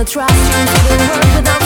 the 0.00 0.10
trust, 0.10 0.34
you 0.34 0.96
the 0.96 1.04
world 1.12 1.36
without 1.36 1.59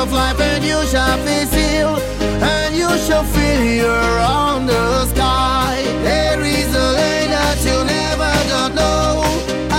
of 0.00 0.12
life 0.14 0.40
and 0.40 0.64
you 0.64 0.80
shall 0.86 1.18
be 1.26 1.44
sealed 1.52 2.00
and 2.40 2.74
you 2.74 2.88
shall 3.04 3.22
feel 3.22 3.62
you're 3.62 4.18
on 4.18 4.64
the 4.64 5.04
sky. 5.04 5.82
There 6.02 6.40
is 6.40 6.74
a 6.74 6.88
land 6.98 7.32
that 7.36 7.58
you 7.68 7.76
never 7.84 8.32
don't 8.48 8.74
know, 8.74 9.22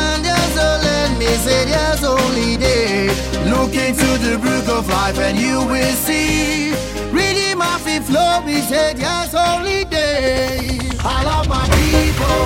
and 0.03 0.23
there's 0.23 0.57
a 0.57 0.71
land 0.85 1.17
missing, 1.17 1.67
there's 1.73 2.03
only 2.03 2.55
day. 2.57 3.07
Look 3.49 3.73
into 3.73 4.09
the 4.25 4.37
brook 4.37 4.67
of 4.69 4.87
life 4.89 5.17
and 5.17 5.39
you 5.39 5.57
will 5.73 5.95
see. 6.07 6.73
Really, 7.11 7.55
my 7.55 7.79
feet 7.79 8.03
flow, 8.03 8.41
me 8.45 8.61
said, 8.61 8.99
yes, 8.99 9.33
only 9.33 9.85
day. 9.85 10.79
I 11.03 11.23
love 11.23 11.47
my 11.49 11.65
people, 11.81 12.41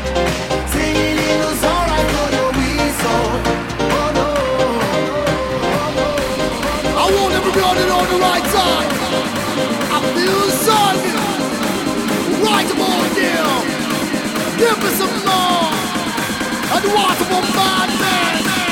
unwatchable 16.85 17.43
madman. 17.55 18.72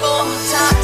One 0.00 0.28
more 0.28 0.50
time. 0.50 0.83